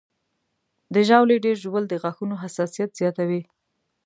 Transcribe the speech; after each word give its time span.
د 0.93 0.95
ژاولې 1.07 1.37
ډېر 1.45 1.55
ژوول 1.63 1.83
د 1.87 1.93
غاښونو 2.01 2.35
حساسیت 2.43 2.89
زیاتوي. 2.99 3.41